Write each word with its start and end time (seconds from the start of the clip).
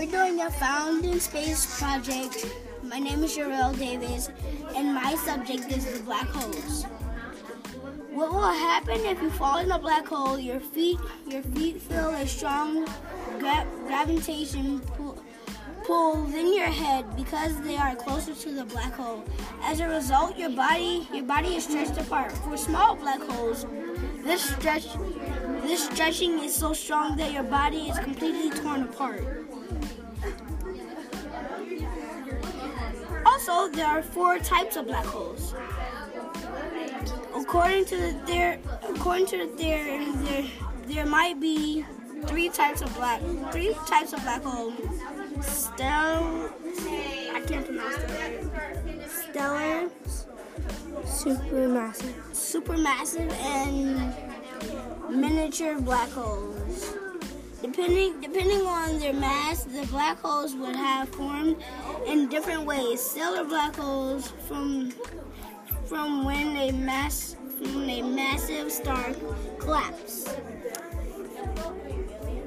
we're 0.00 0.10
doing 0.10 0.40
a 0.40 0.50
Found 0.52 1.04
in 1.04 1.20
Space 1.20 1.78
project. 1.78 2.46
My 2.82 2.98
name 2.98 3.22
is 3.22 3.36
Jarrell 3.36 3.78
Davis, 3.78 4.30
and 4.74 4.94
my 4.94 5.14
subject 5.14 5.70
is 5.70 5.84
the 5.84 6.02
black 6.04 6.26
holes. 6.28 6.84
What 8.10 8.32
will 8.32 8.40
happen 8.40 9.04
if 9.04 9.20
you 9.20 9.28
fall 9.32 9.58
in 9.58 9.70
a 9.70 9.78
black 9.78 10.06
hole? 10.06 10.38
Your 10.38 10.58
feet, 10.58 10.98
your 11.28 11.42
feet 11.42 11.82
feel 11.82 12.08
a 12.14 12.26
strong 12.26 12.86
gra- 13.38 13.66
gravitation 13.86 14.80
pull, 14.96 15.22
pull 15.84 16.30
your 16.30 16.64
head 16.64 17.04
because 17.14 17.60
they 17.60 17.76
are 17.76 17.94
closer 17.94 18.34
to 18.34 18.52
the 18.54 18.64
black 18.64 18.94
hole. 18.94 19.22
As 19.64 19.80
a 19.80 19.88
result, 19.88 20.38
your 20.38 20.48
body, 20.48 21.06
your 21.12 21.24
body 21.24 21.56
is 21.56 21.64
stretched 21.64 21.98
apart. 21.98 22.32
For 22.32 22.56
small 22.56 22.96
black 22.96 23.20
holes, 23.20 23.66
this 24.22 24.42
stretch, 24.42 24.86
this 25.62 25.84
stretching 25.84 26.38
is 26.40 26.54
so 26.54 26.72
strong 26.72 27.16
that 27.16 27.32
your 27.32 27.42
body 27.42 27.88
is 27.88 27.98
completely 27.98 28.50
torn 28.50 28.82
apart. 28.82 29.24
Also, 33.24 33.68
there 33.68 33.86
are 33.86 34.02
four 34.02 34.38
types 34.38 34.76
of 34.76 34.86
black 34.86 35.04
holes. 35.04 35.54
According 37.34 37.84
to 37.86 37.96
the 37.96 38.20
there, 38.26 38.58
according 38.88 39.26
to 39.26 39.38
the 39.38 39.46
theory, 39.56 40.06
there 40.24 40.44
there 40.86 41.06
might 41.06 41.40
be 41.40 41.84
three 42.26 42.48
types 42.48 42.82
of 42.82 42.94
black 42.96 43.20
three 43.52 43.74
types 43.86 44.12
of 44.12 44.22
black 44.22 44.42
holes. 44.42 44.74
Stellar, 45.40 46.50
I 47.32 47.42
can't 47.46 47.64
pronounce 47.64 47.96
that. 47.96 49.10
Stellar, 49.30 49.88
Supermassive. 51.20 52.14
supermassive, 52.32 53.30
and 53.44 54.14
miniature 55.10 55.78
black 55.78 56.08
holes. 56.08 56.94
Depending 57.60 58.22
depending 58.22 58.62
on 58.62 58.98
their 58.98 59.12
mass, 59.12 59.64
the 59.64 59.86
black 59.90 60.18
holes 60.18 60.54
would 60.54 60.74
have 60.74 61.10
formed 61.10 61.56
in 62.06 62.30
different 62.30 62.64
ways. 62.64 63.02
Stellar 63.02 63.44
black 63.44 63.76
holes 63.76 64.32
from 64.48 64.92
from 65.84 66.24
when 66.24 66.56
a 66.56 66.72
mass 66.72 67.36
from 67.58 67.86
a 67.86 68.00
massive 68.00 68.72
star 68.72 69.12
collapse. 69.58 70.24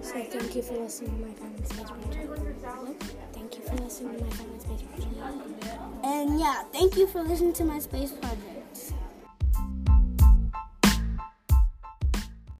So 0.02 0.23
thank 0.34 0.56
you 0.56 0.64
for 0.64 0.73
listening 0.80 1.12
to 1.12 1.28
my 1.28 1.34
Found 1.36 1.67
Space 1.67 1.92
project. 1.92 3.03
Thank 3.34 3.56
you 3.56 3.62
for 3.62 3.75
listening 3.75 4.17
to 4.17 4.23
my 4.23 4.30
Space 4.58 4.81
project. 4.81 5.64
And 6.03 6.40
yeah, 6.40 6.64
thank 6.73 6.97
you 6.97 7.08
for 7.08 7.22
listening 7.22 7.53
to 7.53 7.64
my 7.66 7.80
space 7.80 8.12
project. 8.12 8.53